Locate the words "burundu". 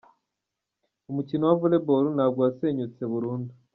3.11-3.51